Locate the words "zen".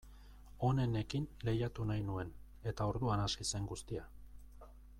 3.51-3.69